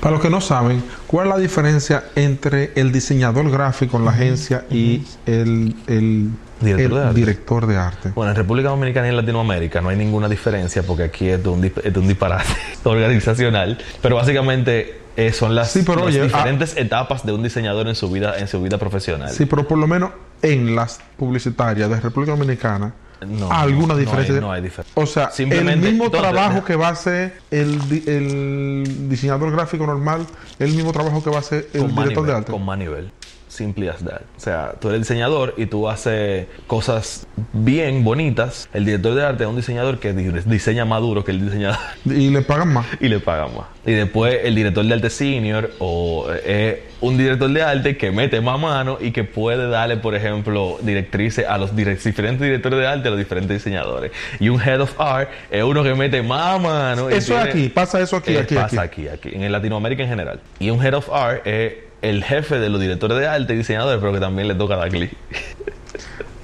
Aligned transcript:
Para 0.00 0.12
los 0.12 0.20
que 0.22 0.30
no 0.30 0.40
saben, 0.40 0.82
¿cuál 1.06 1.26
es 1.28 1.34
la 1.34 1.38
diferencia 1.38 2.04
entre 2.14 2.72
el 2.74 2.90
diseñador 2.90 3.50
gráfico 3.50 3.98
en 3.98 4.04
la 4.06 4.12
agencia 4.12 4.64
y 4.70 5.02
el, 5.26 5.76
el 5.86 6.30
Director 6.60 6.84
el 6.84 6.90
de 6.90 7.00
arte. 7.08 7.14
director 7.20 7.66
de 7.66 7.76
arte? 7.76 8.08
Bueno, 8.14 8.30
en 8.32 8.36
República 8.36 8.68
Dominicana 8.70 9.06
y 9.06 9.10
en 9.10 9.16
Latinoamérica 9.16 9.80
no 9.80 9.88
hay 9.90 9.96
ninguna 9.96 10.28
diferencia 10.28 10.82
porque 10.82 11.04
aquí 11.04 11.28
es 11.28 11.42
de 11.42 11.48
un, 11.48 11.64
es 11.64 11.74
de 11.92 11.98
un 11.98 12.06
disparate 12.08 12.44
organizacional. 12.84 13.78
Pero 14.02 14.16
básicamente 14.16 15.00
eh, 15.16 15.32
son 15.32 15.54
las, 15.54 15.70
Sí, 15.72 15.82
pero 15.84 15.98
las 16.00 16.06
oye, 16.08 16.20
ah- 16.20 16.24
diferentes 16.24 16.76
etapas 16.76 17.24
de 17.26 17.32
un 17.32 17.42
diseñador 17.42 17.88
en 17.88 17.94
su 17.94 18.10
vida, 18.10 18.38
en 18.38 18.48
su 18.48 18.60
vida 18.62 18.78
profesional. 18.78 19.30
Sí, 19.30 19.46
pero 19.46 19.66
por 19.66 19.78
lo 19.78 19.86
menos 19.86 20.10
en 20.42 20.74
las 20.74 21.00
publicitarias 21.18 21.88
de 21.90 22.00
República 22.00 22.32
Dominicana, 22.32 22.92
No, 23.26 23.50
alguna 23.52 23.88
no 23.88 23.94
hay- 23.94 24.00
diferencia. 24.00 24.40
no 24.40 24.52
hay 24.52 24.62
diferencia. 24.62 24.92
O 25.02 25.06
sea, 25.06 25.24
el 25.26 25.32
Simplemente, 25.32 25.88
mismo 25.90 26.06
entonces, 26.06 26.30
trabajo 26.30 26.64
que 26.64 26.76
va 26.76 26.88
a 26.88 26.92
hacer 26.92 27.38
el, 27.50 27.78
el 28.06 29.08
diseñador 29.08 29.50
gráfico 29.52 29.86
normal, 29.86 30.26
el 30.58 30.72
mismo 30.72 30.92
trabajo 30.92 31.22
que 31.22 31.30
va 31.30 31.36
a 31.36 31.40
hacer 31.40 31.68
el 31.74 31.80
con 31.82 31.94
director 31.94 32.26
de 32.26 32.32
arte. 32.32 32.52
Con 32.52 32.64
más 32.64 32.78
nivel. 32.78 33.10
Simply 33.60 33.88
as 33.88 34.02
that. 34.04 34.22
O 34.38 34.40
sea, 34.40 34.72
tú 34.80 34.88
eres 34.88 35.02
diseñador 35.02 35.52
y 35.58 35.66
tú 35.66 35.86
haces 35.86 36.46
cosas 36.66 37.26
bien 37.52 38.04
bonitas. 38.04 38.70
El 38.72 38.86
director 38.86 39.14
de 39.14 39.22
arte 39.22 39.44
es 39.44 39.50
un 39.50 39.56
diseñador 39.56 39.98
que 39.98 40.14
di- 40.14 40.30
diseña 40.46 40.86
más 40.86 41.00
duro 41.02 41.22
que 41.24 41.32
el 41.32 41.44
diseñador. 41.44 41.76
Y 42.06 42.30
le 42.30 42.40
pagan 42.40 42.72
más. 42.72 42.86
y 43.00 43.08
le 43.08 43.20
pagan 43.20 43.48
más. 43.54 43.66
Y 43.84 43.92
después 43.92 44.38
el 44.44 44.54
director 44.54 44.82
de 44.84 44.94
arte 44.94 45.10
senior 45.10 45.72
o 45.78 46.26
eh, 46.44 46.84
un 47.02 47.18
director 47.18 47.50
de 47.50 47.62
arte 47.62 47.96
que 47.98 48.10
mete 48.10 48.40
más 48.40 48.58
mano 48.58 48.96
y 48.98 49.10
que 49.10 49.24
puede 49.24 49.68
darle, 49.68 49.98
por 49.98 50.14
ejemplo, 50.14 50.78
directrices 50.82 51.46
a 51.46 51.58
los 51.58 51.76
diferentes 51.76 52.40
directores 52.40 52.78
de 52.78 52.86
arte, 52.86 53.08
a 53.08 53.10
los 53.10 53.18
diferentes 53.18 53.58
diseñadores. 53.58 54.10
Y 54.38 54.48
un 54.48 54.58
head 54.60 54.80
of 54.80 54.98
art 54.98 55.28
es 55.50 55.62
uno 55.62 55.82
que 55.82 55.94
mete 55.94 56.22
más 56.22 56.58
mano. 56.60 57.10
Eso 57.10 57.38
es 57.38 57.44
aquí, 57.46 57.68
pasa 57.68 58.00
eso 58.00 58.16
aquí, 58.16 58.34
Eh, 58.36 58.38
aquí, 58.40 58.54
pasa 58.54 58.82
aquí. 58.82 59.08
aquí, 59.08 59.28
aquí, 59.28 59.44
en 59.44 59.52
Latinoamérica 59.52 60.02
en 60.02 60.08
general. 60.08 60.40
Y 60.58 60.70
un 60.70 60.82
head 60.82 60.94
of 60.94 61.10
art 61.10 61.46
es 61.46 61.89
el 62.02 62.24
jefe 62.24 62.58
de 62.58 62.68
los 62.70 62.80
directores 62.80 63.18
de 63.18 63.26
arte 63.28 63.54
y 63.54 63.56
diseñadores, 63.58 64.00
pero 64.00 64.12
que 64.12 64.20
también 64.20 64.48
le 64.48 64.54
toca 64.54 64.76
dar 64.76 64.88
clic. 64.88 65.12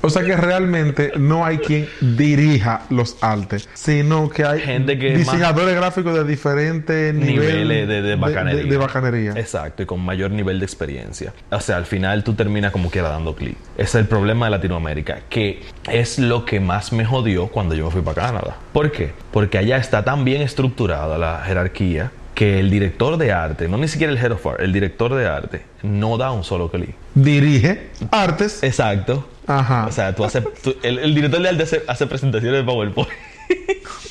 O 0.03 0.11
sea 0.11 0.22
que 0.22 0.37
realmente 0.37 1.12
no 1.17 1.44
hay 1.44 1.59
quien 1.59 1.89
dirija 2.00 2.83
los 2.91 3.17
artes, 3.22 3.69
sino 3.75 4.28
que 4.28 4.45
hay 4.45 4.61
Gente 4.61 4.99
que 5.00 5.12
es 5.15 5.19
diseñadores 5.19 5.75
gráficos 5.75 6.15
de 6.15 6.22
diferentes 6.22 7.12
niveles 7.12 7.89
de, 7.89 8.03
de 8.03 8.15
bacanería. 8.15 8.62
de- 8.62 8.69
de 8.71 8.77
bacanería. 8.77 9.33
Exacto, 9.33 9.83
y 9.83 9.87
con 9.87 10.00
mayor 10.00 10.31
nivel 10.31 10.61
de 10.61 10.66
experiencia. 10.66 11.33
O 11.50 11.59
sea, 11.59 11.77
al 11.78 11.87
final 11.87 12.22
tú 12.22 12.34
terminas 12.34 12.71
como 12.71 12.89
quiera 12.89 13.09
dando 13.09 13.34
clic. 13.34 13.56
Es 13.77 13.97
el 13.97 14.05
problema 14.06 14.47
de 14.47 14.50
Latinoamérica, 14.53 15.21
que 15.28 15.62
es 15.91 16.21
lo 16.21 16.45
que 16.45 16.61
más 16.61 16.93
me 16.93 17.05
jodió 17.05 17.49
cuando 17.49 17.75
yo 17.75 17.87
me 17.87 17.91
fui 17.91 18.03
para 18.03 18.27
Canadá. 18.27 18.56
¿Por 18.72 18.93
qué? 18.93 19.12
Porque 19.33 19.59
allá 19.59 19.77
está 19.78 20.05
tan 20.05 20.25
bien 20.25 20.41
estructurada 20.41 21.19
la 21.19 21.43
jerarquía 21.45 22.12
que 22.36 22.60
el 22.60 22.70
director 22.70 23.16
de 23.16 23.32
arte, 23.32 23.66
no 23.66 23.78
ni 23.78 23.88
siquiera 23.88 24.12
el 24.12 24.19
head 24.19 24.30
of 24.30 24.47
art, 24.47 24.60
el 24.60 24.72
director 24.72 25.12
de 25.14 25.26
arte, 25.26 25.62
no 25.82 26.16
da 26.19 26.30
un 26.32 26.44
solo 26.44 26.70
clic. 26.70 26.94
Dirige 27.14 27.88
artes. 28.12 28.62
Exacto. 28.62 29.26
Ajá. 29.47 29.86
O 29.86 29.91
sea, 29.92 30.14
tú 30.14 30.22
haces, 30.24 30.44
tú- 30.62 30.76
el, 30.82 30.98
el 30.98 31.14
director 31.14 31.41
de 31.42 31.48
arte 31.48 31.62
hace, 31.62 31.82
hace 31.88 32.06
presentaciones 32.06 32.60
de 32.60 32.64
PowerPoint. 32.64 33.08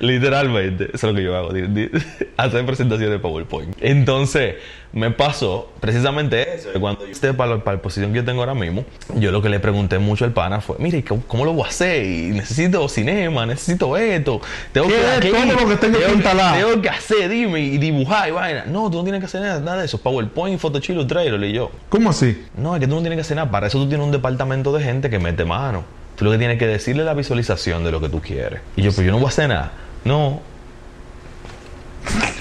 Literalmente, 0.00 0.84
eso 0.92 1.08
es 1.08 1.12
lo 1.12 1.14
que 1.14 1.22
yo 1.24 1.36
hago, 1.36 1.50
hacer 2.36 2.66
presentaciones 2.66 3.10
de 3.12 3.18
PowerPoint. 3.18 3.76
Entonces, 3.80 4.54
me 4.92 5.10
pasó 5.10 5.70
precisamente 5.80 6.54
eso. 6.54 6.72
que 6.72 6.78
Cuando 6.80 7.04
yo 7.04 7.12
esté 7.12 7.34
para, 7.34 7.56
la- 7.56 7.64
para 7.64 7.76
la 7.76 7.82
posición 7.82 8.12
que 8.12 8.18
yo 8.18 8.24
tengo 8.24 8.40
ahora 8.40 8.54
mismo, 8.54 8.84
yo 9.16 9.30
lo 9.32 9.42
que 9.42 9.48
le 9.48 9.60
pregunté 9.60 9.98
mucho 9.98 10.24
al 10.24 10.32
pana 10.32 10.60
fue, 10.60 10.76
mire, 10.78 11.02
¿cómo, 11.04 11.22
cómo 11.26 11.44
lo 11.44 11.52
voy 11.52 11.64
a 11.64 11.68
hacer? 11.68 12.04
Y 12.04 12.28
necesito 12.30 12.88
cinema, 12.88 13.44
necesito 13.46 13.96
esto. 13.96 14.40
Tengo 14.72 14.88
¿Qué 14.88 14.94
es 14.94 15.20
todo 15.20 15.44
lo 15.62 15.68
que 15.68 15.76
tengo 15.76 15.98
que 15.98 16.12
instalar? 16.12 16.58
Tengo 16.58 16.80
que 16.82 16.88
hacer, 16.88 17.28
dime, 17.28 17.60
y 17.60 17.78
dibujar 17.78 18.28
y 18.28 18.32
vaina. 18.32 18.64
No, 18.66 18.90
tú 18.90 18.98
no 18.98 19.02
tienes 19.04 19.20
que 19.20 19.26
hacer 19.26 19.40
nada, 19.42 19.60
nada 19.60 19.78
de 19.78 19.86
eso. 19.86 19.98
PowerPoint, 19.98 20.58
Photoshop, 20.60 20.90
Illustrator, 20.96 21.44
y 21.44 21.52
yo. 21.52 21.70
¿Cómo 21.88 22.10
así? 22.10 22.44
No, 22.56 22.74
es 22.74 22.80
que 22.80 22.86
tú 22.86 22.94
no 22.94 23.00
tienes 23.00 23.16
que 23.16 23.22
hacer 23.22 23.36
nada. 23.36 23.50
Para 23.50 23.66
eso 23.66 23.78
tú 23.78 23.88
tienes 23.88 24.04
un 24.04 24.12
departamento 24.12 24.72
de 24.72 24.82
gente 24.82 25.10
que 25.10 25.18
mete 25.18 25.44
mano. 25.44 25.84
Tú 26.16 26.24
lo 26.24 26.32
que 26.32 26.38
tienes 26.38 26.58
que 26.58 26.66
decirle 26.66 27.02
es 27.02 27.06
la 27.06 27.14
visualización 27.14 27.84
de 27.84 27.92
lo 27.92 28.00
que 28.00 28.08
tú 28.08 28.20
quieres. 28.20 28.60
Y 28.74 28.82
yo, 28.82 28.92
pues 28.92 29.06
yo 29.06 29.12
no 29.12 29.18
voy 29.18 29.26
a 29.26 29.28
hacer 29.28 29.48
nada. 29.48 29.72
No. 30.04 30.40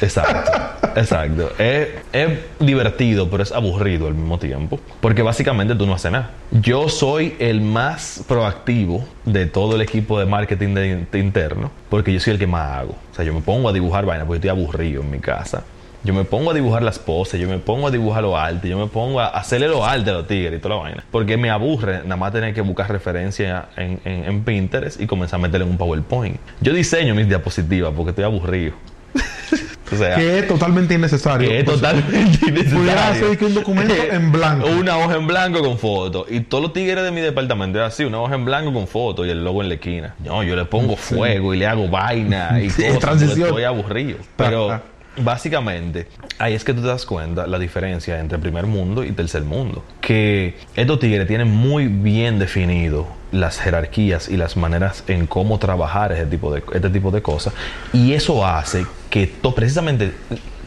Exacto. 0.01 0.51
Exacto. 0.95 1.51
Es, 1.57 1.89
es 2.13 2.39
divertido, 2.59 3.29
pero 3.29 3.43
es 3.43 3.51
aburrido 3.51 4.07
al 4.07 4.13
mismo 4.13 4.39
tiempo. 4.39 4.79
Porque 5.01 5.21
básicamente 5.21 5.75
tú 5.75 5.85
no 5.85 5.93
haces 5.93 6.11
nada. 6.11 6.31
Yo 6.51 6.87
soy 6.87 7.35
el 7.39 7.59
más 7.59 8.23
proactivo 8.27 9.05
de 9.25 9.45
todo 9.45 9.75
el 9.75 9.81
equipo 9.81 10.17
de 10.17 10.25
marketing 10.25 10.73
de, 10.73 11.05
de 11.11 11.19
interno. 11.19 11.69
Porque 11.89 12.13
yo 12.13 12.19
soy 12.21 12.33
el 12.33 12.39
que 12.39 12.47
más 12.47 12.77
hago. 12.77 12.95
O 13.11 13.15
sea, 13.15 13.25
yo 13.25 13.33
me 13.33 13.41
pongo 13.41 13.67
a 13.67 13.73
dibujar 13.73 14.05
vaina 14.05 14.25
porque 14.25 14.37
estoy 14.37 14.51
aburrido 14.51 15.01
en 15.01 15.11
mi 15.11 15.19
casa. 15.19 15.63
Yo 16.05 16.13
me 16.13 16.23
pongo 16.23 16.51
a 16.51 16.53
dibujar 16.53 16.83
las 16.83 16.99
poses, 16.99 17.39
yo 17.41 17.47
me 17.49 17.57
pongo 17.57 17.87
a 17.87 17.91
dibujar 17.91 18.21
los 18.23 18.35
artes, 18.35 18.69
yo 18.69 18.77
me 18.77 18.85
pongo 18.87 19.19
a 19.19 19.27
hacerle 19.27 19.67
los 19.67 19.81
artes 19.85 20.07
a 20.09 20.13
los 20.13 20.27
tigres 20.27 20.59
y 20.59 20.61
toda 20.61 20.75
la 20.75 20.81
vaina. 20.83 21.03
Porque 21.11 21.35
me 21.35 21.49
aburre 21.49 22.01
nada 22.03 22.15
más 22.15 22.31
tener 22.31 22.53
que 22.53 22.61
buscar 22.61 22.89
referencia 22.91 23.65
en, 23.75 23.99
en- 24.05 24.23
en 24.25 24.43
Pinterest 24.43 25.01
y 25.01 25.07
comenzar 25.07 25.39
a 25.39 25.43
meterle 25.43 25.65
en 25.65 25.71
un 25.71 25.77
PowerPoint. 25.77 26.37
Yo 26.61 26.73
diseño 26.73 27.15
mis 27.15 27.27
diapositivas 27.27 27.91
porque 27.95 28.11
estoy 28.11 28.23
aburrido. 28.23 28.73
o 29.91 29.95
sea, 29.95 30.15
Que 30.15 30.39
es 30.39 30.47
totalmente 30.47 30.93
innecesario. 30.93 31.47
que 31.49 31.59
es 31.59 31.63
Pues, 31.63 31.77
totalmente 31.77 32.37
Pudiera 32.39 32.61
innecesario. 32.61 32.91
hacer 33.25 33.37
que 33.37 33.45
un 33.45 33.53
documento 33.55 33.93
en 34.11 34.31
blanco. 34.31 34.67
Una 34.79 34.97
hoja 34.97 35.15
en 35.15 35.25
blanco 35.27 35.61
con 35.61 35.77
fotos. 35.79 36.25
Y 36.29 36.41
todos 36.41 36.63
los 36.63 36.73
tigres 36.73 37.03
de 37.03 37.11
mi 37.11 37.21
departamento 37.21 37.79
es 37.79 37.85
así, 37.85 38.03
una 38.03 38.19
hoja 38.19 38.35
en 38.35 38.45
blanco 38.45 38.73
con 38.73 38.87
fotos 38.87 39.25
y 39.25 39.29
el 39.29 39.43
logo 39.43 39.61
en 39.63 39.69
la 39.69 39.75
esquina. 39.75 40.15
No, 40.23 40.43
yo 40.43 40.55
le 40.55 40.65
pongo 40.65 40.95
fuego 40.97 41.53
y 41.53 41.57
le 41.57 41.65
hago 41.67 41.87
vaina 41.87 42.59
y 42.61 42.69
Sí, 42.69 42.83
cosas. 42.83 42.99
transición. 42.99 43.47
Estoy 43.49 43.63
aburrido. 43.63 44.17
Pero 44.35 44.81
básicamente, 45.17 46.07
ahí 46.39 46.53
es 46.53 46.63
que 46.63 46.73
tú 46.73 46.81
te 46.81 46.87
das 46.87 47.05
cuenta 47.05 47.47
la 47.47 47.59
diferencia 47.59 48.19
entre 48.19 48.37
primer 48.37 48.65
mundo 48.65 49.03
y 49.03 49.11
tercer 49.11 49.43
mundo. 49.43 49.83
Que 50.01 50.55
estos 50.75 50.99
tigres 50.99 51.27
tienen 51.27 51.49
muy 51.49 51.87
bien 51.87 52.39
definido 52.39 53.07
las 53.31 53.59
jerarquías 53.59 54.29
y 54.29 54.37
las 54.37 54.55
maneras 54.55 55.03
en 55.07 55.27
cómo 55.27 55.59
trabajar 55.59 56.11
tipo 56.25 56.53
de, 56.53 56.63
este 56.73 56.89
tipo 56.89 57.11
de 57.11 57.21
cosas. 57.21 57.53
Y 57.93 58.13
eso 58.13 58.45
hace 58.45 58.85
que 59.09 59.27
to- 59.27 59.53
precisamente 59.55 60.13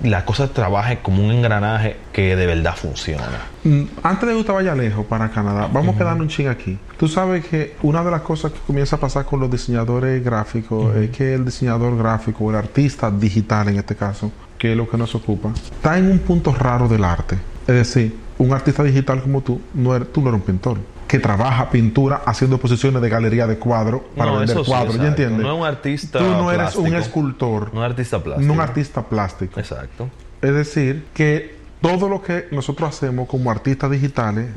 la 0.02 0.24
cosa 0.24 0.48
trabaje 0.48 0.98
como 1.02 1.24
un 1.24 1.32
engranaje 1.32 1.96
que 2.12 2.36
de 2.36 2.46
verdad 2.46 2.76
funciona. 2.76 3.24
Mm, 3.64 3.82
Antes 4.02 4.28
de 4.28 4.34
que 4.34 4.40
usted 4.40 4.52
vaya 4.52 4.74
lejos 4.74 5.04
para 5.06 5.30
Canadá, 5.30 5.68
vamos 5.72 5.94
a 5.94 5.98
quedarnos 5.98 6.22
un 6.22 6.28
ching 6.28 6.48
aquí. 6.48 6.78
Tú 6.96 7.08
sabes 7.08 7.46
que 7.46 7.76
una 7.82 8.04
de 8.04 8.10
las 8.10 8.22
cosas 8.22 8.52
que 8.52 8.60
comienza 8.60 8.96
a 8.96 9.00
pasar 9.00 9.24
con 9.24 9.40
los 9.40 9.50
diseñadores 9.50 10.24
gráficos 10.24 10.94
es 10.96 11.10
que 11.10 11.34
el 11.34 11.44
diseñador 11.44 11.96
gráfico, 11.96 12.44
o 12.44 12.50
el 12.50 12.56
artista 12.56 13.10
digital 13.10 13.68
en 13.68 13.78
este 13.78 13.96
caso, 13.96 14.30
que 14.56 14.72
es 14.72 14.76
lo 14.76 14.88
que 14.88 14.96
nos 14.96 15.14
ocupa, 15.14 15.50
está 15.54 15.98
en 15.98 16.10
un 16.10 16.18
punto 16.20 16.54
raro 16.54 16.88
del 16.88 17.04
arte. 17.04 17.36
Es 17.66 17.74
decir, 17.74 18.16
un 18.38 18.52
artista 18.52 18.82
digital 18.82 19.20
como 19.20 19.40
tú, 19.40 19.60
no 19.74 19.94
eres, 19.94 20.12
tú 20.12 20.20
no 20.20 20.28
eres 20.28 20.40
un 20.40 20.46
pintor 20.46 20.78
que 21.08 21.18
trabaja 21.18 21.70
pintura 21.70 22.22
haciendo 22.26 22.56
exposiciones 22.56 23.00
de 23.02 23.08
galería 23.08 23.46
de 23.46 23.58
cuadros 23.58 24.02
para 24.16 24.30
No, 24.30 24.38
vender 24.38 24.58
sí, 24.58 24.62
cuadros, 24.64 24.96
¿ya 24.96 25.08
entiendes? 25.08 25.40
No 25.40 25.54
es 25.54 25.60
un 25.60 25.66
artista 25.66 26.18
Tú 26.18 26.24
no 26.26 26.52
eres 26.52 26.76
un 26.76 26.94
escultor, 26.94 27.72
No 27.74 27.84
es 27.84 27.90
artista 27.90 28.22
plástico. 28.22 28.46
no 28.46 28.52
un 28.52 28.60
artista 28.60 29.02
plástico. 29.02 29.58
Exacto. 29.58 30.08
Es 30.42 30.54
decir, 30.54 31.06
que 31.14 31.56
todo 31.80 32.08
lo 32.08 32.22
que 32.22 32.46
nosotros 32.50 32.88
hacemos 32.90 33.26
como 33.28 33.50
artistas 33.50 33.90
digitales 33.90 34.48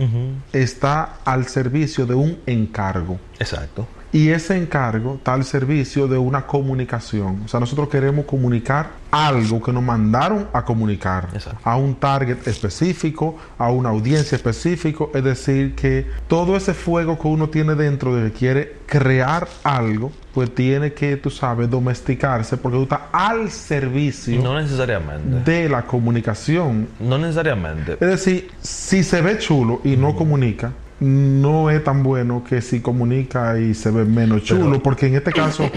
está 0.54 1.18
al 1.26 1.48
servicio 1.48 2.06
de 2.06 2.16
un 2.16 2.38
encargo. 2.46 3.18
Exacto. 3.40 3.88
Y 4.12 4.30
ese 4.30 4.58
encargo 4.58 5.16
está 5.16 5.34
al 5.34 5.46
servicio 5.46 6.08
de 6.08 6.18
una 6.18 6.46
comunicación. 6.46 7.44
O 7.46 7.48
sea, 7.48 7.60
nosotros 7.62 7.88
queremos 7.88 8.26
comunicar 8.26 8.90
algo 9.12 9.62
que 9.62 9.72
nos 9.74 9.84
mandaron 9.84 10.48
a 10.54 10.64
comunicar 10.64 11.28
Exacto. 11.34 11.60
a 11.64 11.76
un 11.76 11.96
target 11.96 12.48
específico, 12.48 13.38
a 13.58 13.70
una 13.70 13.90
audiencia 13.90 14.36
específica. 14.36 15.06
Es 15.14 15.24
decir, 15.24 15.76
que 15.76 16.08
todo 16.28 16.56
ese 16.56 16.74
fuego 16.74 17.20
que 17.20 17.28
uno 17.28 17.50
tiene 17.50 17.76
dentro 17.76 18.16
de 18.16 18.32
que 18.32 18.38
quiere 18.38 18.76
crear 18.86 19.48
algo, 19.64 20.12
pues 20.34 20.54
tiene 20.56 20.94
que, 20.94 21.18
tú 21.18 21.30
sabes, 21.30 21.70
domesticarse 21.70 22.56
porque 22.58 22.78
tú 22.78 22.84
estás 22.84 23.02
al 23.12 23.52
servicio 23.52 24.42
No 24.42 24.60
necesariamente. 24.60 25.52
de 25.52 25.70
la 25.70 25.82
comunicación. 25.84 26.88
No 27.00 27.18
necesariamente. 27.18 27.94
Es 27.94 28.00
decir, 28.00 28.50
si 28.62 29.04
se 29.04 29.22
ve 29.22 29.38
chulo 29.38 29.82
y 29.84 29.98
no 29.98 30.16
comunica, 30.16 30.72
no 31.02 31.70
es 31.72 31.84
tan 31.84 32.04
bueno 32.04 32.44
que 32.48 32.62
si 32.62 32.80
comunica 32.80 33.60
y 33.60 33.74
se 33.74 33.90
ve 33.90 34.06
menos 34.06 34.44
chulo, 34.44 34.82
porque 34.84 35.08
en 35.08 35.16
este 35.16 35.32
caso 35.34 35.70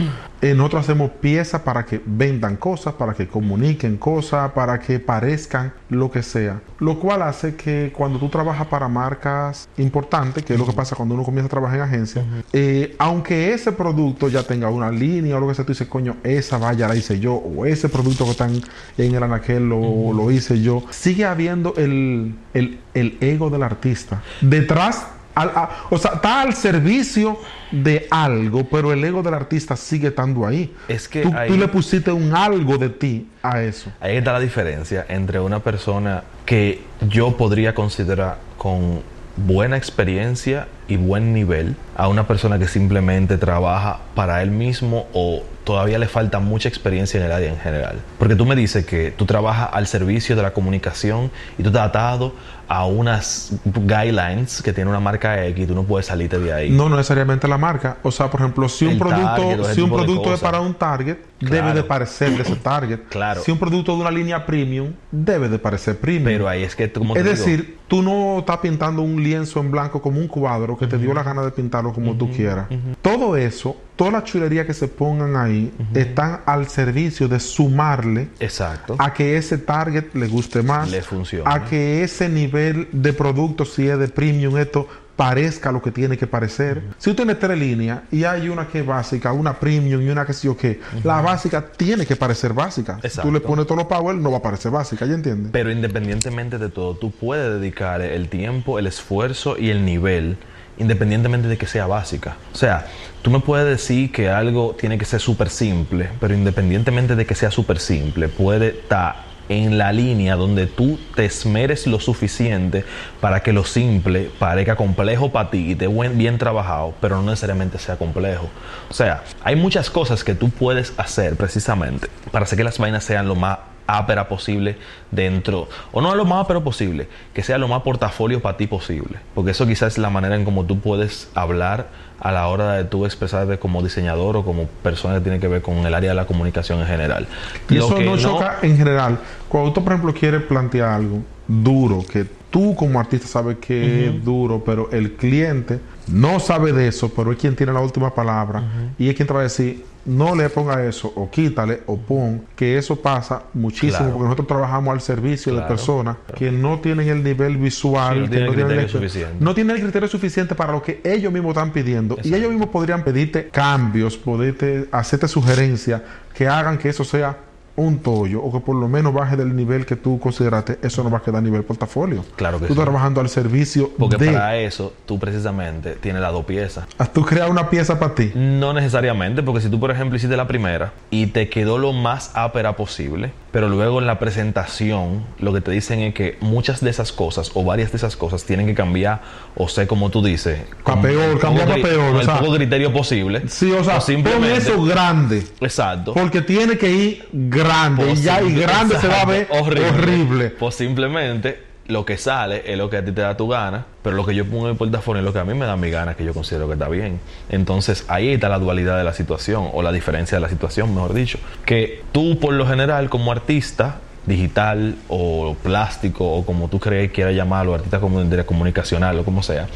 eh, 0.44 0.54
nosotros 0.54 0.82
hacemos 0.82 1.10
piezas 1.10 1.62
para 1.62 1.86
que 1.86 2.02
vendan 2.04 2.56
cosas, 2.56 2.92
para 2.92 3.14
que 3.14 3.26
comuniquen 3.26 3.96
cosas, 3.96 4.52
para 4.52 4.78
que 4.78 5.00
parezcan 5.00 5.72
lo 5.88 6.10
que 6.10 6.22
sea. 6.22 6.60
Lo 6.80 7.00
cual 7.00 7.22
hace 7.22 7.54
que 7.56 7.90
cuando 7.96 8.18
tú 8.18 8.28
trabajas 8.28 8.66
para 8.66 8.86
marcas 8.86 9.66
importantes, 9.78 10.44
que 10.44 10.52
es 10.52 10.58
lo 10.58 10.66
que 10.66 10.74
pasa 10.74 10.94
cuando 10.96 11.14
uno 11.14 11.24
comienza 11.24 11.46
a 11.46 11.48
trabajar 11.48 11.78
en 11.78 11.82
agencia, 11.84 12.24
eh, 12.52 12.94
aunque 12.98 13.54
ese 13.54 13.72
producto 13.72 14.28
ya 14.28 14.42
tenga 14.42 14.68
una 14.68 14.90
línea 14.90 15.34
o 15.38 15.40
lo 15.40 15.48
que 15.48 15.54
sea, 15.54 15.64
tú 15.64 15.72
dices, 15.72 15.88
coño, 15.88 16.16
esa 16.22 16.58
valla 16.58 16.88
la 16.88 16.94
hice 16.94 17.18
yo, 17.18 17.32
o 17.32 17.64
ese 17.64 17.88
producto 17.88 18.26
que 18.26 18.32
está 18.32 18.46
en, 18.46 18.60
en 18.98 19.14
el 19.14 19.22
anaquel 19.22 19.66
lo, 19.66 20.12
lo 20.12 20.30
hice 20.30 20.60
yo, 20.60 20.82
sigue 20.90 21.24
habiendo 21.24 21.72
el, 21.78 22.34
el, 22.52 22.80
el 22.92 23.16
ego 23.22 23.48
del 23.48 23.62
artista. 23.62 24.22
Detrás, 24.42 25.06
al- 25.34 25.50
a- 25.54 25.70
o 25.90 25.98
sea, 25.98 26.12
está 26.14 26.42
al 26.42 26.54
servicio 26.54 27.38
de 27.70 28.06
algo, 28.10 28.64
pero 28.68 28.92
el 28.92 29.02
ego 29.04 29.22
del 29.22 29.34
artista 29.34 29.76
sigue 29.76 30.08
estando 30.08 30.46
ahí. 30.46 30.72
Es 30.88 31.08
que 31.08 31.22
tú, 31.22 31.32
ahí- 31.34 31.48
tú 31.50 31.56
le 31.56 31.68
pusiste 31.68 32.12
un 32.12 32.34
algo 32.34 32.78
de 32.78 32.88
ti 32.90 33.28
a 33.42 33.62
eso. 33.62 33.90
Ahí 34.00 34.16
está 34.16 34.32
la 34.32 34.40
diferencia 34.40 35.04
entre 35.08 35.40
una 35.40 35.60
persona 35.60 36.22
que 36.46 36.82
yo 37.08 37.36
podría 37.36 37.74
considerar 37.74 38.38
con 38.58 39.02
buena 39.36 39.76
experiencia 39.76 40.68
y 40.88 40.96
buen 40.96 41.32
nivel 41.32 41.76
a 41.96 42.08
una 42.08 42.26
persona 42.26 42.58
que 42.58 42.68
simplemente 42.68 43.38
trabaja 43.38 44.00
para 44.14 44.42
él 44.42 44.50
mismo 44.50 45.06
o 45.12 45.42
todavía 45.64 45.98
le 45.98 46.06
falta 46.08 46.40
mucha 46.40 46.68
experiencia 46.68 47.18
en 47.18 47.26
el 47.26 47.32
área 47.32 47.50
en 47.50 47.58
general. 47.58 47.96
Porque 48.18 48.36
tú 48.36 48.44
me 48.44 48.54
dices 48.54 48.84
que 48.84 49.10
tú 49.10 49.24
trabajas 49.24 49.70
al 49.72 49.86
servicio 49.86 50.36
de 50.36 50.42
la 50.42 50.52
comunicación 50.52 51.30
y 51.58 51.62
tú 51.62 51.70
estás 51.70 51.88
atado 51.88 52.34
a 52.68 52.86
unas 52.86 53.52
guidelines 53.64 54.62
que 54.62 54.72
tiene 54.72 54.90
una 54.90 55.00
marca 55.00 55.46
X 55.46 55.64
y 55.64 55.66
tú 55.66 55.74
no 55.74 55.84
puedes 55.84 56.06
salirte 56.06 56.38
de 56.38 56.52
ahí. 56.52 56.70
No 56.70 56.88
necesariamente 56.88 57.46
la 57.48 57.58
marca. 57.58 57.98
O 58.02 58.10
sea, 58.10 58.30
por 58.30 58.40
ejemplo, 58.40 58.68
si 58.68 58.86
un 58.86 58.92
El 58.92 58.98
producto, 58.98 59.64
si 59.74 59.80
un 59.80 59.90
producto 59.90 60.34
es 60.34 60.40
para 60.40 60.60
un 60.60 60.74
target, 60.74 61.18
Claro. 61.38 61.56
debe 61.56 61.74
de 61.74 61.82
parecer 61.82 62.30
de 62.36 62.42
ese 62.42 62.56
target. 62.56 63.00
Claro. 63.14 63.42
Si 63.42 63.50
un 63.52 63.58
producto 63.58 63.94
de 63.94 64.00
una 64.00 64.10
línea 64.10 64.44
premium, 64.44 64.92
debe 65.10 65.48
de 65.48 65.58
parecer 65.58 65.98
premium. 65.98 66.24
Pero 66.24 66.48
ahí 66.48 66.62
es 66.62 66.74
que, 66.74 66.90
como 66.90 67.14
es 67.14 67.22
te 67.22 67.28
digo, 67.28 67.44
decir, 67.44 67.78
tú 67.86 68.02
no 68.02 68.38
estás 68.40 68.58
pintando 68.58 69.02
un 69.02 69.22
lienzo 69.22 69.60
en 69.60 69.70
blanco 69.70 70.00
como 70.02 70.18
un 70.18 70.26
cuadro 70.26 70.73
que 70.78 70.86
te 70.86 70.98
dio 70.98 71.14
la 71.14 71.22
gana 71.22 71.42
de 71.42 71.50
pintarlo 71.50 71.92
como 71.92 72.16
tú 72.16 72.30
quieras. 72.30 72.66
Todo 73.02 73.36
eso, 73.36 73.76
toda 73.96 74.10
la 74.10 74.24
chulería 74.24 74.66
que 74.66 74.74
se 74.74 74.88
pongan 74.88 75.36
ahí, 75.36 75.72
están 75.94 76.40
al 76.46 76.68
servicio 76.68 77.28
de 77.28 77.40
sumarle 77.40 78.28
Exacto. 78.40 78.96
a 78.98 79.12
que 79.12 79.36
ese 79.36 79.58
target 79.58 80.14
le 80.14 80.26
guste 80.28 80.62
más, 80.62 80.90
Le 80.90 81.02
funcione. 81.02 81.44
a 81.50 81.64
que 81.64 82.02
ese 82.02 82.28
nivel 82.28 82.88
de 82.92 83.12
producto, 83.12 83.64
si 83.64 83.88
es 83.88 83.98
de 83.98 84.08
premium, 84.08 84.56
esto 84.58 84.86
parezca 85.16 85.70
lo 85.70 85.80
que 85.80 85.92
tiene 85.92 86.16
que 86.16 86.26
parecer. 86.26 86.82
Si 86.98 87.10
usted 87.10 87.24
tiene 87.24 87.34
tres 87.36 87.56
líneas 87.56 88.00
y 88.10 88.24
hay 88.24 88.48
una 88.48 88.66
que 88.66 88.80
es 88.80 88.86
básica, 88.86 89.32
una 89.32 89.58
premium 89.60 90.02
y 90.02 90.08
una 90.08 90.26
que 90.26 90.32
sí 90.32 90.48
o 90.48 90.56
qué, 90.56 90.80
la 91.04 91.20
básica 91.20 91.64
tiene 91.64 92.04
que 92.04 92.16
parecer 92.16 92.52
básica. 92.52 92.98
Si 93.08 93.20
tú 93.20 93.30
le 93.30 93.40
pones 93.40 93.66
todos 93.66 93.78
los 93.78 93.86
power, 93.86 94.16
no 94.16 94.32
va 94.32 94.38
a 94.38 94.42
parecer 94.42 94.72
básica, 94.72 95.06
¿ya 95.06 95.14
entiendes? 95.14 95.52
Pero 95.52 95.70
independientemente 95.70 96.58
de 96.58 96.68
todo, 96.68 96.96
tú 96.96 97.12
puedes 97.12 97.60
dedicar 97.60 98.00
el 98.00 98.28
tiempo, 98.28 98.78
el 98.78 98.88
esfuerzo 98.88 99.56
y 99.56 99.70
el 99.70 99.84
nivel, 99.84 100.36
independientemente 100.78 101.48
de 101.48 101.56
que 101.56 101.66
sea 101.66 101.86
básica. 101.86 102.36
O 102.52 102.56
sea, 102.56 102.86
tú 103.22 103.30
me 103.30 103.40
puedes 103.40 103.66
decir 103.66 104.12
que 104.12 104.28
algo 104.28 104.74
tiene 104.78 104.98
que 104.98 105.04
ser 105.04 105.20
súper 105.20 105.50
simple, 105.50 106.08
pero 106.20 106.34
independientemente 106.34 107.16
de 107.16 107.26
que 107.26 107.34
sea 107.34 107.50
súper 107.50 107.78
simple, 107.78 108.28
puede 108.28 108.68
estar 108.68 109.34
en 109.48 109.76
la 109.76 109.92
línea 109.92 110.36
donde 110.36 110.66
tú 110.66 110.98
te 111.14 111.26
esmeres 111.26 111.86
lo 111.86 112.00
suficiente 112.00 112.84
para 113.20 113.42
que 113.42 113.52
lo 113.52 113.64
simple 113.64 114.30
parezca 114.38 114.76
complejo 114.76 115.30
para 115.30 115.50
ti 115.50 115.58
y 115.68 115.72
esté 115.72 115.88
bien 115.88 116.38
trabajado, 116.38 116.94
pero 117.00 117.16
no 117.16 117.30
necesariamente 117.30 117.78
sea 117.78 117.96
complejo. 117.96 118.48
O 118.88 118.94
sea, 118.94 119.22
hay 119.42 119.56
muchas 119.56 119.90
cosas 119.90 120.24
que 120.24 120.34
tú 120.34 120.50
puedes 120.50 120.92
hacer 120.96 121.36
precisamente 121.36 122.08
para 122.30 122.44
hacer 122.44 122.56
que 122.56 122.64
las 122.64 122.78
vainas 122.78 123.04
sean 123.04 123.28
lo 123.28 123.34
más 123.34 123.53
ápera 123.86 124.28
posible 124.28 124.76
dentro, 125.10 125.68
o 125.92 126.00
no 126.00 126.14
lo 126.14 126.24
más 126.24 126.44
ápero 126.44 126.64
posible, 126.64 127.08
que 127.32 127.42
sea 127.42 127.58
lo 127.58 127.68
más 127.68 127.82
portafolio 127.82 128.40
para 128.40 128.56
ti 128.56 128.66
posible, 128.66 129.18
porque 129.34 129.52
eso 129.52 129.66
quizás 129.66 129.94
es 129.94 129.98
la 129.98 130.10
manera 130.10 130.36
en 130.36 130.44
cómo 130.44 130.64
tú 130.64 130.80
puedes 130.80 131.30
hablar 131.34 131.88
a 132.20 132.32
la 132.32 132.46
hora 132.48 132.74
de 132.74 132.84
tú 132.84 133.04
expresarte 133.04 133.58
como 133.58 133.82
diseñador 133.82 134.36
o 134.36 134.44
como 134.44 134.66
persona 134.82 135.16
que 135.16 135.20
tiene 135.20 135.40
que 135.40 135.48
ver 135.48 135.62
con 135.62 135.78
el 135.78 135.94
área 135.94 136.10
de 136.10 136.16
la 136.16 136.26
comunicación 136.26 136.80
en 136.80 136.86
general. 136.86 137.26
Y 137.68 137.74
Lo 137.74 137.86
eso 137.86 137.94
que 137.96 138.04
no, 138.04 138.16
choca 138.16 138.58
en 138.62 138.76
general. 138.76 139.18
Cuando 139.48 139.72
tú, 139.72 139.84
por 139.84 139.92
ejemplo, 139.92 140.14
quieres 140.14 140.42
plantear 140.42 140.88
algo 140.88 141.18
duro, 141.46 142.02
que 142.10 142.24
tú 142.50 142.74
como 142.74 142.98
artista 142.98 143.26
sabes 143.26 143.58
que 143.58 144.06
es 144.06 144.24
duro, 144.24 144.62
pero 144.64 144.90
el 144.90 145.12
cliente 145.12 145.80
no 146.08 146.38
sabe 146.40 146.72
de 146.72 146.88
eso, 146.88 147.12
pero 147.14 147.32
es 147.32 147.38
quien 147.38 147.56
tiene 147.56 147.72
la 147.72 147.80
última 147.80 148.14
palabra 148.14 148.62
y 148.98 149.08
es 149.08 149.14
quien 149.14 149.26
te 149.26 149.34
va 149.34 149.40
a 149.40 149.44
decir, 149.44 149.84
no 150.06 150.34
le 150.34 150.50
ponga 150.50 150.84
eso, 150.84 151.10
o 151.16 151.30
quítale, 151.30 151.80
o 151.86 151.96
pon, 151.96 152.44
que 152.54 152.76
eso 152.76 152.94
pasa 152.96 153.44
muchísimo, 153.54 153.96
Claro. 154.00 154.12
porque 154.12 154.24
nosotros 154.24 154.46
trabajamos 154.48 154.92
al 154.92 155.00
servicio 155.00 155.52
de 155.52 155.60
Claro, 155.60 155.68
personas 155.74 156.16
que 156.36 156.52
no 156.52 156.78
tienen 156.80 157.08
el 157.08 157.22
nivel 157.24 157.56
visual, 157.56 158.14
Sí, 158.16 158.20
no 158.20 158.28
tienen 158.28 158.48
el 158.48 158.54
criterio 158.54 158.80
el- 158.82 158.88
suficiente. 158.90 159.34
no 159.40 159.54
tienen 159.54 159.76
el 159.76 159.82
criterio 159.82 160.08
suficiente 160.08 160.54
para 160.54 160.72
lo 160.72 160.82
que 160.82 161.00
ellos 161.04 161.32
mismos 161.32 161.52
están 161.56 161.70
pidiendo. 161.72 162.18
Y 162.22 162.34
ellos 162.34 162.50
mismos 162.50 162.68
podrían 162.68 163.02
pedirte 163.02 163.48
cambios, 163.48 164.18
poderte 164.18 164.88
hacerte 164.92 165.26
sugerencias 165.26 166.02
que 166.34 166.46
hagan 166.48 166.76
que 166.76 166.90
eso 166.90 167.02
sea 167.04 167.38
un 167.76 167.98
tollo 167.98 168.40
o 168.42 168.52
que 168.52 168.60
por 168.60 168.76
lo 168.76 168.88
menos 168.88 169.12
baje 169.12 169.36
del 169.36 169.54
nivel 169.56 169.84
que 169.86 169.96
tú 169.96 170.18
consideraste, 170.20 170.78
eso 170.82 171.02
no 171.02 171.10
va 171.10 171.18
a 171.18 171.22
quedar 171.22 171.38
a 171.38 171.40
nivel 171.40 171.64
portafolio. 171.64 172.24
Claro 172.36 172.58
que 172.58 172.66
tú 172.66 172.66
sí. 172.68 172.72
estás 172.74 172.84
trabajando 172.84 173.20
al 173.20 173.28
servicio 173.28 173.90
Porque 173.98 174.16
de... 174.16 174.32
para 174.32 174.56
eso 174.56 174.92
tú 175.06 175.18
precisamente 175.18 175.92
tienes 175.96 176.22
las 176.22 176.32
dos 176.32 176.44
piezas. 176.44 176.86
a 176.98 177.06
tú 177.06 177.24
crear 177.24 177.50
una 177.50 177.68
pieza 177.70 177.98
para 177.98 178.14
ti. 178.14 178.32
No 178.34 178.72
necesariamente, 178.72 179.42
porque 179.42 179.60
si 179.60 179.68
tú, 179.68 179.80
por 179.80 179.90
ejemplo, 179.90 180.16
hiciste 180.16 180.36
la 180.36 180.46
primera 180.46 180.92
y 181.10 181.26
te 181.28 181.48
quedó 181.48 181.78
lo 181.78 181.92
más 181.92 182.30
ápera 182.34 182.76
posible, 182.76 183.32
pero 183.54 183.68
luego 183.68 184.00
en 184.00 184.08
la 184.08 184.18
presentación 184.18 185.24
lo 185.38 185.52
que 185.52 185.60
te 185.60 185.70
dicen 185.70 186.00
es 186.00 186.12
que 186.12 186.36
muchas 186.40 186.80
de 186.80 186.90
esas 186.90 187.12
cosas 187.12 187.52
o 187.54 187.62
varias 187.62 187.92
de 187.92 187.98
esas 187.98 188.16
cosas 188.16 188.42
tienen 188.42 188.66
que 188.66 188.74
cambiar 188.74 189.22
o 189.54 189.68
ser 189.68 189.86
como 189.86 190.10
tú 190.10 190.24
dices, 190.24 190.58
con 190.82 191.00
peor, 191.00 191.38
cambiar 191.38 191.68
cri- 191.68 191.82
peor, 191.82 192.06
con 192.08 192.16
o 192.16 192.20
el 192.20 192.26
sea. 192.26 192.40
poco 192.40 192.54
criterio 192.56 192.92
posible. 192.92 193.42
Sí, 193.46 193.70
o 193.70 193.84
sea, 193.84 193.98
o 193.98 194.06
pon 194.24 194.44
eso 194.44 194.82
grande. 194.82 195.44
Exacto. 195.60 196.14
Porque 196.14 196.42
tiene 196.42 196.76
que 196.76 196.90
ir 196.90 197.28
grande. 197.32 198.10
Y 198.10 198.16
ya 198.16 198.42
y 198.42 198.52
grande 198.54 198.98
se 198.98 199.06
va 199.06 199.20
a 199.20 199.24
ver 199.24 199.42
exacto, 199.42 199.68
horrible. 199.68 200.50
Pues 200.50 200.74
simplemente 200.74 201.73
lo 201.86 202.04
que 202.04 202.16
sale 202.16 202.70
es 202.70 202.78
lo 202.78 202.88
que 202.88 202.96
a 202.96 203.04
ti 203.04 203.12
te 203.12 203.20
da 203.20 203.36
tu 203.36 203.48
gana, 203.48 203.84
pero 204.02 204.16
lo 204.16 204.24
que 204.24 204.34
yo 204.34 204.44
pongo 204.46 204.64
en 204.64 204.72
el 204.72 204.76
portafolio 204.76 205.20
es 205.20 205.24
lo 205.24 205.32
que 205.32 205.38
a 205.38 205.44
mí 205.44 205.54
me 205.54 205.66
da 205.66 205.76
mi 205.76 205.90
gana, 205.90 206.14
que 206.14 206.24
yo 206.24 206.32
considero 206.32 206.66
que 206.66 206.74
está 206.74 206.88
bien. 206.88 207.20
Entonces 207.50 208.04
ahí 208.08 208.32
está 208.32 208.48
la 208.48 208.58
dualidad 208.58 208.96
de 208.96 209.04
la 209.04 209.12
situación, 209.12 209.68
o 209.72 209.82
la 209.82 209.92
diferencia 209.92 210.36
de 210.36 210.40
la 210.40 210.48
situación, 210.48 210.94
mejor 210.94 211.12
dicho. 211.12 211.38
Que 211.66 212.02
tú, 212.12 212.38
por 212.38 212.54
lo 212.54 212.66
general, 212.66 213.10
como 213.10 213.32
artista 213.32 213.96
digital 214.26 214.96
o 215.08 215.54
plástico, 215.62 216.26
o 216.26 216.46
como 216.46 216.68
tú 216.68 216.80
crees 216.80 217.12
quieras 217.12 217.34
llamarlo, 217.34 217.74
artista 217.74 218.00
comunicacional 218.00 219.18
o 219.18 219.24
como 219.24 219.42
sea, 219.42 219.66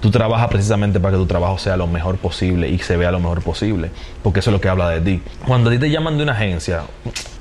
tú 0.00 0.10
trabajas 0.10 0.48
precisamente 0.48 1.00
para 1.00 1.12
que 1.12 1.18
tu 1.18 1.26
trabajo 1.26 1.58
sea 1.58 1.76
lo 1.76 1.86
mejor 1.86 2.16
posible 2.18 2.68
y 2.68 2.78
se 2.78 2.96
vea 2.96 3.10
lo 3.10 3.20
mejor 3.20 3.42
posible, 3.42 3.90
porque 4.22 4.40
eso 4.40 4.50
es 4.50 4.52
lo 4.52 4.60
que 4.60 4.68
habla 4.68 4.90
de 4.90 5.00
ti. 5.00 5.22
Cuando 5.46 5.70
a 5.70 5.72
ti 5.72 5.78
te 5.78 5.90
llaman 5.90 6.16
de 6.16 6.22
una 6.22 6.32
agencia, 6.32 6.82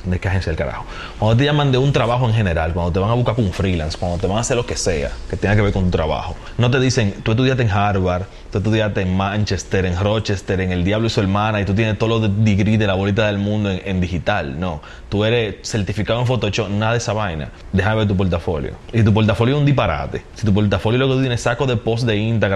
de 0.09 0.19
qué 0.19 0.27
agencia 0.27 0.49
el 0.49 0.55
carajo. 0.55 0.85
Cuando 1.19 1.37
te 1.37 1.45
llaman 1.45 1.71
de 1.71 1.77
un 1.77 1.91
trabajo 1.91 2.27
en 2.27 2.33
general, 2.33 2.73
cuando 2.73 2.91
te 2.91 2.99
van 2.99 3.09
a 3.09 3.13
buscar 3.13 3.35
con 3.35 3.45
un 3.45 3.53
freelance, 3.53 3.97
cuando 3.97 4.17
te 4.17 4.27
van 4.27 4.37
a 4.37 4.41
hacer 4.41 4.57
lo 4.57 4.65
que 4.65 4.75
sea 4.75 5.11
que 5.29 5.37
tenga 5.37 5.55
que 5.55 5.61
ver 5.61 5.73
con 5.73 5.85
tu 5.85 5.91
trabajo, 5.91 6.35
no 6.57 6.71
te 6.71 6.79
dicen, 6.79 7.15
tú 7.23 7.31
estudiaste 7.31 7.63
en 7.63 7.69
Harvard, 7.69 8.23
tú 8.51 8.59
estudiaste 8.59 9.01
en 9.01 9.15
Manchester, 9.15 9.85
en 9.85 9.99
Rochester, 9.99 10.61
en 10.61 10.71
El 10.71 10.83
Diablo 10.83 11.07
y 11.07 11.09
su 11.09 11.19
hermana, 11.19 11.61
y 11.61 11.65
tú 11.65 11.73
tienes 11.73 11.97
todos 11.97 12.21
los 12.21 12.43
degrees 12.43 12.79
de 12.79 12.87
la 12.87 12.93
bolita 12.93 13.27
del 13.27 13.37
mundo 13.37 13.69
en, 13.71 13.99
digital. 13.99 14.59
No, 14.59 14.81
tú 15.09 15.25
eres 15.25 15.67
certificado 15.67 16.19
en 16.19 16.27
Photoshop, 16.27 16.69
nada 16.69 16.93
de 16.93 16.99
esa 16.99 17.13
vaina. 17.13 17.49
Déjame 17.73 17.97
ver 17.97 18.07
tu 18.07 18.15
portafolio. 18.15 18.73
Y 18.93 19.03
tu 19.03 19.13
portafolio 19.13 19.55
es 19.55 19.59
un 19.59 19.65
disparate. 19.65 20.23
Si 20.35 20.45
tu 20.45 20.53
portafolio 20.53 20.99
lo 20.99 21.07
que 21.07 21.13
tú 21.15 21.19
tienes 21.21 21.41
saco 21.41 21.65
de 21.65 21.77
post 21.77 22.05
de 22.05 22.15
Instagram 22.15 22.46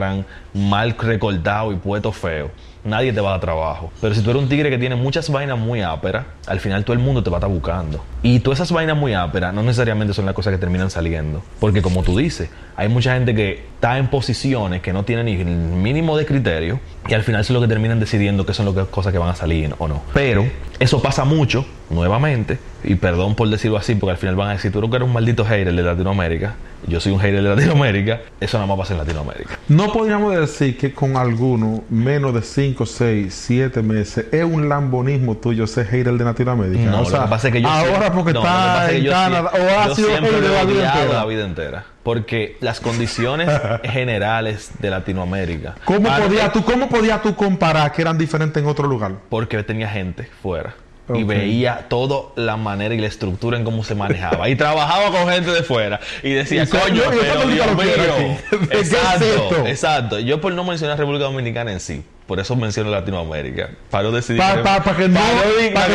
mal 0.53 0.95
recortado 0.97 1.71
y 1.71 1.75
puesto 1.75 2.11
feo 2.11 2.51
nadie 2.83 3.13
te 3.13 3.21
va 3.21 3.29
a 3.29 3.31
dar 3.33 3.41
trabajo. 3.41 3.91
Pero 4.01 4.15
si 4.15 4.21
tú 4.21 4.31
eres 4.31 4.41
un 4.41 4.49
tigre 4.49 4.69
que 4.69 4.77
tiene 4.77 4.95
muchas 4.95 5.29
vainas 5.29 5.57
muy 5.57 5.81
áperas, 5.81 6.25
al 6.47 6.59
final 6.59 6.83
todo 6.83 6.93
el 6.93 6.99
mundo 6.99 7.23
te 7.23 7.29
va 7.29 7.37
a 7.37 7.39
estar 7.39 7.49
buscando. 7.49 8.03
Y 8.23 8.39
todas 8.39 8.59
esas 8.59 8.71
vainas 8.71 8.97
muy 8.97 9.13
áperas 9.13 9.53
no 9.53 9.63
necesariamente 9.63 10.13
son 10.13 10.25
las 10.25 10.35
cosas 10.35 10.51
que 10.53 10.57
terminan 10.57 10.89
saliendo. 10.89 11.43
Porque 11.59 11.81
como 11.81 12.03
tú 12.03 12.17
dices, 12.17 12.49
hay 12.75 12.89
mucha 12.89 13.13
gente 13.13 13.35
que 13.35 13.65
está 13.75 13.97
en 13.97 14.07
posiciones 14.07 14.81
que 14.81 14.93
no 14.93 15.03
tienen 15.03 15.25
ni 15.25 15.33
el 15.33 15.45
mínimo 15.45 16.17
de 16.17 16.25
criterio 16.25 16.79
y 17.07 17.13
al 17.13 17.23
final 17.23 17.45
son 17.45 17.55
lo 17.55 17.61
que 17.61 17.67
terminan 17.67 17.99
decidiendo 17.99 18.45
qué 18.45 18.53
son 18.53 18.73
las 18.73 18.87
cosas 18.87 19.11
que 19.11 19.19
van 19.19 19.29
a 19.29 19.35
salir 19.35 19.73
o 19.77 19.87
no. 19.87 20.01
Pero 20.13 20.45
eso 20.81 21.01
pasa 21.01 21.23
mucho, 21.25 21.65
nuevamente, 21.89 22.57
y 22.83 22.95
perdón 22.95 23.35
por 23.35 23.47
decirlo 23.49 23.77
así, 23.77 23.93
porque 23.95 24.11
al 24.11 24.17
final 24.17 24.35
van 24.35 24.49
a 24.49 24.53
decir, 24.53 24.71
tú 24.71 24.81
no 24.81 24.87
eres 24.95 25.07
un 25.07 25.13
maldito 25.13 25.45
hater 25.45 25.73
de 25.73 25.83
Latinoamérica, 25.83 26.55
yo 26.87 26.99
soy 26.99 27.11
un 27.11 27.19
hater 27.19 27.43
de 27.43 27.49
Latinoamérica, 27.55 28.21
eso 28.39 28.57
nada 28.57 28.67
más 28.67 28.77
pasa 28.79 28.93
en 28.93 28.99
Latinoamérica. 28.99 29.59
No 29.67 29.93
podríamos 29.93 30.35
decir 30.35 30.77
que 30.77 30.91
con 30.93 31.15
alguno, 31.17 31.83
menos 31.89 32.33
de 32.33 32.41
5, 32.41 32.85
6, 32.87 33.31
7 33.33 33.83
meses, 33.83 34.25
es 34.31 34.43
un 34.43 34.67
lambonismo 34.67 35.37
tuyo 35.37 35.67
ser 35.67 35.85
hater 35.85 36.13
de 36.17 36.23
Latinoamérica. 36.25 36.89
No, 36.89 37.01
o 37.01 37.05
sea, 37.05 37.19
lo 37.19 37.23
que 37.25 37.29
pasa 37.29 37.47
es 37.49 37.53
que 37.53 37.61
yo 37.61 37.67
ahora 37.69 37.89
siempre- 37.91 38.11
porque 38.11 38.33
no, 38.33 38.41
que 38.41 38.47
está 38.47 38.87
que 38.89 38.97
en 38.97 39.05
Canadá, 39.05 39.51
o 39.53 39.79
ha 39.91 39.95
sido 39.95 40.09
hater 40.09 40.41
de 40.41 41.13
la 41.13 41.25
vida 41.25 41.45
entera. 41.45 41.85
Porque 42.03 42.57
las 42.61 42.79
condiciones 42.79 43.49
generales 43.83 44.71
de 44.79 44.89
Latinoamérica. 44.89 45.75
¿Cómo 45.85 46.09
podías 46.09 46.51
tú, 46.51 46.63
¿Cómo 46.63 46.89
podías 46.89 47.21
tú 47.21 47.35
comparar 47.35 47.91
que 47.91 48.01
eran 48.01 48.17
diferentes 48.17 48.61
en 48.61 48.67
otro 48.67 48.87
lugar? 48.87 49.13
Porque 49.29 49.61
tenía 49.63 49.89
gente 49.89 50.27
fuera. 50.41 50.75
Y 51.13 51.23
veía 51.23 51.87
toda 51.89 52.29
la 52.35 52.57
manera 52.57 52.95
y 52.95 52.99
la 52.99 53.07
estructura 53.07 53.57
en 53.57 53.63
cómo 53.63 53.83
se 53.83 53.95
manejaba. 53.95 54.49
Y 54.49 54.55
trabajaba 54.55 55.11
con 55.11 55.29
gente 55.29 55.51
de 55.51 55.63
fuera. 55.63 55.99
Y 56.23 56.31
decía, 56.31 56.65
coño, 56.67 57.03
pero 57.09 57.47
Dios 57.47 57.75
mío. 57.75 57.93
aquí. 58.15 58.67
¿Qué 58.69 58.79
es 58.79 58.93
Exacto, 58.93 59.67
exacto. 59.67 60.19
Yo 60.19 60.39
por 60.39 60.53
no 60.53 60.63
mencionar 60.63 60.97
República 60.97 61.25
Dominicana 61.25 61.71
en 61.71 61.79
sí. 61.79 62.03
Por 62.27 62.39
eso 62.39 62.55
menciono 62.55 62.89
Latinoamérica. 62.91 63.71
Para 63.89 64.05
no 64.05 64.11
decidir. 64.11 64.39
Pa- 64.41 64.63
pa- 64.63 64.81
pa 64.83 64.95
que 64.95 65.09
no- 65.09 65.19
pa 65.19 65.25
que. 65.59 65.71
Para 65.73 65.87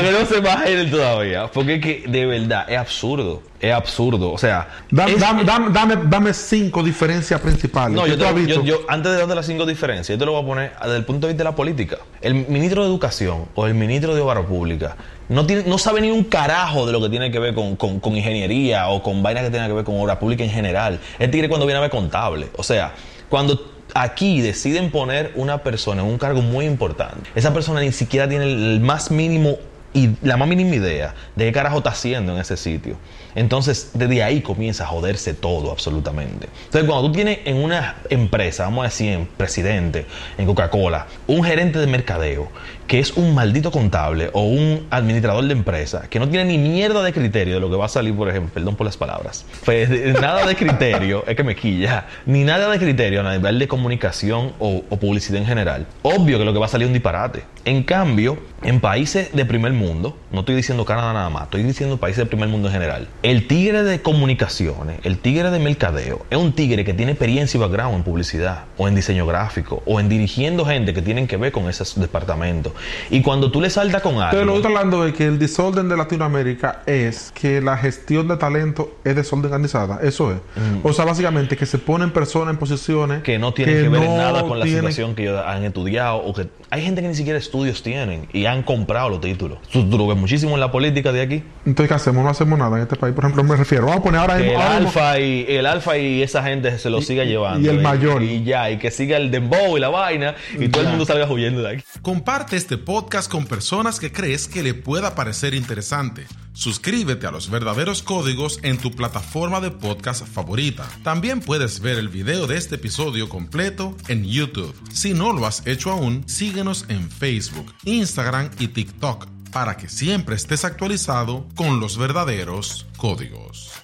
que 0.00 0.10
no 0.12 0.24
sea 0.26 0.40
más 0.40 0.62
hater 0.62 0.90
todavía. 0.90 1.46
Porque 1.52 1.74
es 1.74 1.80
que, 1.82 2.04
de 2.08 2.24
verdad, 2.24 2.64
es 2.70 2.78
absurdo. 2.78 3.42
Es 3.60 3.72
absurdo. 3.74 4.32
O 4.32 4.38
sea. 4.38 4.68
Dame, 4.90 5.12
es- 5.12 5.20
dame, 5.20 5.44
dame, 5.44 5.70
dame, 5.70 5.96
dame 6.06 6.32
cinco 6.32 6.82
diferencias 6.82 7.38
principales. 7.42 7.94
no, 7.94 8.06
yo, 8.06 8.16
te- 8.16 8.26
has 8.26 8.34
visto. 8.34 8.54
yo- 8.54 8.62
yo- 8.62 8.80
antes 8.88 9.12
de 9.12 9.18
darte 9.18 9.34
las 9.34 9.44
cinco 9.44 9.66
diferencias, 9.66 10.08
yo 10.16 10.18
te 10.18 10.24
lo 10.24 10.32
voy 10.32 10.42
a 10.42 10.46
poner 10.46 10.72
desde 10.82 10.96
el 10.96 11.04
punto 11.04 11.26
de 11.26 11.34
vista 11.34 11.44
de 11.44 11.50
la 11.50 11.56
política. 11.56 11.98
El 12.22 12.34
ministro 12.34 12.82
de 12.82 12.88
Educación 12.88 13.44
o 13.54 13.66
el 13.66 13.74
ministro 13.74 14.14
de 14.14 14.22
Obra 14.22 14.40
Pública 14.46 14.96
no, 15.28 15.44
tiene, 15.44 15.64
no 15.66 15.76
sabe 15.76 16.00
ni 16.00 16.10
un 16.10 16.24
carajo 16.24 16.86
de 16.86 16.92
lo 16.92 17.02
que 17.02 17.10
tiene 17.10 17.30
que 17.30 17.38
ver 17.38 17.52
con, 17.54 17.76
con- 17.76 18.00
con 18.00 18.16
ingeniería 18.16 18.88
o 18.88 19.02
con 19.02 19.22
vainas 19.22 19.44
que 19.44 19.50
tengan 19.50 19.68
que 19.68 19.74
ver 19.74 19.84
con 19.84 20.00
obra 20.00 20.18
pública 20.18 20.42
en 20.42 20.50
general. 20.50 21.00
El 21.18 21.30
tigre 21.30 21.48
cuando 21.50 21.66
viene 21.66 21.78
a 21.78 21.82
ver 21.82 21.90
contable. 21.90 22.48
O 22.56 22.62
sea, 22.62 22.92
cuando 23.28 23.73
aquí 23.94 24.40
deciden 24.40 24.90
poner 24.90 25.32
una 25.36 25.58
persona 25.58 26.02
en 26.02 26.08
un 26.08 26.18
cargo 26.18 26.42
muy 26.42 26.66
importante, 26.66 27.30
esa 27.34 27.54
persona 27.54 27.80
ni 27.80 27.92
siquiera 27.92 28.28
tiene 28.28 28.44
el, 28.44 28.80
más 28.80 29.10
mínimo 29.10 29.56
y 29.94 30.10
la 30.22 30.36
más 30.36 30.48
mínima 30.48 30.74
idea 30.74 31.14
de 31.36 31.46
qué 31.46 31.52
carajo 31.52 31.78
está 31.78 31.90
haciendo 31.90 32.34
en 32.34 32.40
ese 32.40 32.56
sitio. 32.56 32.96
Entonces, 33.34 33.92
desde 33.94 34.22
ahí 34.22 34.42
comienza 34.42 34.84
a 34.84 34.86
joderse 34.88 35.34
todo 35.34 35.70
absolutamente. 35.70 36.48
Entonces, 36.66 36.88
cuando 36.88 37.08
tú 37.08 37.12
tienes 37.12 37.38
en 37.44 37.56
una 37.56 37.96
empresa, 38.10 38.64
vamos 38.64 38.82
a 38.82 38.88
decir 38.88 39.12
en 39.12 39.26
Presidente, 39.26 40.06
en 40.36 40.46
Coca-Cola, 40.46 41.06
un 41.26 41.42
gerente 41.44 41.78
de 41.78 41.86
mercadeo 41.86 42.48
que 42.86 42.98
es 42.98 43.12
un 43.12 43.34
maldito 43.34 43.70
contable 43.70 44.30
o 44.34 44.42
un 44.42 44.86
administrador 44.90 45.44
de 45.44 45.52
empresa 45.52 46.02
que 46.10 46.18
no 46.18 46.28
tiene 46.28 46.44
ni 46.44 46.58
mierda 46.58 47.02
de 47.02 47.12
criterio 47.12 47.54
de 47.54 47.60
lo 47.60 47.70
que 47.70 47.76
va 47.76 47.86
a 47.86 47.88
salir, 47.88 48.14
por 48.14 48.28
ejemplo, 48.28 48.52
perdón 48.52 48.76
por 48.76 48.84
las 48.84 48.96
palabras, 48.96 49.46
pues 49.64 49.88
nada 50.20 50.46
de 50.46 50.54
criterio, 50.54 51.24
es 51.26 51.34
que 51.34 51.44
me 51.44 51.56
quilla, 51.56 52.06
ni 52.26 52.44
nada 52.44 52.68
de 52.68 52.78
criterio 52.78 53.26
a 53.26 53.32
nivel 53.32 53.58
de 53.58 53.68
comunicación 53.68 54.52
o, 54.58 54.82
o 54.88 54.96
publicidad 54.98 55.38
en 55.38 55.46
general. 55.46 55.86
Obvio 56.02 56.38
que 56.38 56.44
lo 56.44 56.52
que 56.52 56.58
va 56.58 56.66
a 56.66 56.68
salir 56.68 56.84
es 56.84 56.88
un 56.88 56.94
disparate. 56.94 57.53
En 57.66 57.82
cambio, 57.82 58.36
en 58.62 58.80
países 58.80 59.32
de 59.32 59.44
primer 59.46 59.72
mundo, 59.72 60.16
no 60.32 60.40
estoy 60.40 60.54
diciendo 60.54 60.84
Canadá 60.84 61.14
nada 61.14 61.30
más, 61.30 61.44
estoy 61.44 61.62
diciendo 61.62 61.96
países 61.96 62.18
de 62.18 62.26
primer 62.26 62.48
mundo 62.50 62.68
en 62.68 62.74
general, 62.74 63.08
el 63.22 63.46
tigre 63.46 63.82
de 63.84 64.02
comunicaciones, 64.02 64.98
el 65.02 65.18
tigre 65.18 65.50
de 65.50 65.58
mercadeo, 65.58 66.26
es 66.28 66.36
un 66.38 66.52
tigre 66.52 66.84
que 66.84 66.92
tiene 66.92 67.12
experiencia 67.12 67.56
y 67.56 67.60
background 67.62 67.94
en 67.96 68.02
publicidad, 68.02 68.64
o 68.76 68.86
en 68.86 68.94
diseño 68.94 69.26
gráfico, 69.26 69.82
o 69.86 69.98
en 69.98 70.10
dirigiendo 70.10 70.66
gente 70.66 70.92
que 70.92 71.00
tienen 71.00 71.26
que 71.26 71.38
ver 71.38 71.52
con 71.52 71.68
esos 71.70 71.98
departamentos. 71.98 72.72
Y 73.10 73.22
cuando 73.22 73.50
tú 73.50 73.62
le 73.62 73.70
saltas 73.70 74.02
con 74.02 74.16
algo... 74.16 74.30
Pero 74.32 74.44
lo 74.44 74.52
que 74.52 74.58
estoy 74.58 74.74
hablando 74.76 75.06
es 75.06 75.14
que 75.14 75.24
el 75.26 75.38
desorden 75.38 75.88
de 75.88 75.96
Latinoamérica 75.96 76.82
es 76.84 77.32
que 77.34 77.62
la 77.62 77.78
gestión 77.78 78.28
de 78.28 78.36
talento 78.36 78.98
es 79.04 79.16
desorganizada. 79.16 80.00
Eso 80.02 80.32
es. 80.32 80.38
O 80.82 80.92
sea, 80.92 81.06
básicamente 81.06 81.56
que 81.56 81.64
se 81.64 81.78
ponen 81.78 82.10
personas 82.10 82.52
en 82.52 82.58
posiciones 82.58 83.20
Mm. 83.20 83.22
que 83.22 83.38
no 83.38 83.54
tienen 83.54 83.74
que, 83.84 83.88
ver 83.88 84.02
no 84.02 84.16
nada 84.18 84.42
con 84.42 84.58
la 84.58 84.64
tienen- 84.64 84.82
situación 84.82 85.14
que 85.14 85.22
ellos 85.22 85.42
han 85.46 85.64
estudiado 85.64 86.16
o 86.18 86.34
que 86.34 86.48
hay 86.70 86.82
gente 86.82 87.00
que 87.02 87.08
ni 87.08 87.14
siquiera 87.14 87.38
estudios 87.54 87.82
tienen 87.84 88.26
y 88.32 88.46
han 88.46 88.64
comprado 88.64 89.08
los 89.10 89.20
títulos. 89.20 89.58
Tú, 89.72 89.88
tú 89.88 89.96
lo 89.96 90.08
ves 90.08 90.16
muchísimo 90.16 90.54
en 90.54 90.60
la 90.60 90.72
política 90.72 91.12
de 91.12 91.20
aquí. 91.22 91.42
Entonces, 91.64 91.88
¿qué 91.88 91.94
hacemos? 91.94 92.24
No 92.24 92.30
hacemos 92.30 92.58
nada 92.58 92.76
en 92.76 92.82
este 92.82 92.96
país. 92.96 93.14
Por 93.14 93.24
ejemplo, 93.24 93.44
me 93.44 93.54
refiero. 93.56 93.86
Vamos 93.86 94.00
a 94.00 94.02
poner 94.02 94.20
ahora 94.20 94.36
Que 94.38 94.42
mismo. 94.42 94.56
el 94.58 94.62
ahora 94.62 94.80
mismo- 94.80 94.88
alfa 94.88 95.20
y 95.20 95.46
el 95.48 95.66
alfa 95.66 95.96
y 95.98 96.22
esa 96.22 96.42
gente 96.42 96.76
se 96.78 96.90
lo 96.90 97.00
siga 97.00 97.24
llevando 97.24 97.66
y 97.66 97.70
el 97.74 97.80
mayor. 97.80 98.22
y 98.24 98.42
ya 98.42 98.70
y 98.70 98.78
que 98.78 98.90
siga 98.90 99.16
el 99.18 99.30
dembow 99.30 99.76
y 99.76 99.80
la 99.80 99.88
vaina 99.88 100.34
y 100.58 100.68
todo 100.68 100.82
el 100.82 100.88
mundo 100.88 101.04
salga 101.06 101.30
huyendo 101.30 101.62
de 101.62 101.74
aquí. 101.76 101.84
Comparte 102.02 102.56
este 102.56 102.76
podcast 102.76 103.30
con 103.30 103.46
personas 103.46 104.00
que 104.00 104.10
crees 104.10 104.48
que 104.48 104.62
le 104.64 104.74
pueda 104.74 105.14
parecer 105.14 105.54
interesante. 105.54 106.24
Suscríbete 106.54 107.26
a 107.26 107.32
los 107.32 107.50
verdaderos 107.50 108.02
códigos 108.02 108.60
en 108.62 108.78
tu 108.78 108.92
plataforma 108.92 109.60
de 109.60 109.72
podcast 109.72 110.26
favorita. 110.26 110.88
También 111.02 111.40
puedes 111.40 111.80
ver 111.80 111.98
el 111.98 112.08
video 112.08 112.46
de 112.46 112.56
este 112.56 112.76
episodio 112.76 113.28
completo 113.28 113.96
en 114.06 114.24
YouTube. 114.24 114.74
Si 114.92 115.14
no 115.14 115.32
lo 115.32 115.46
has 115.46 115.66
hecho 115.66 115.90
aún, 115.90 116.22
síguenos 116.26 116.86
en 116.88 117.10
Facebook, 117.10 117.74
Instagram 117.84 118.50
y 118.60 118.68
TikTok 118.68 119.26
para 119.52 119.76
que 119.76 119.88
siempre 119.88 120.36
estés 120.36 120.64
actualizado 120.64 121.46
con 121.56 121.80
los 121.80 121.98
verdaderos 121.98 122.86
códigos. 122.96 123.83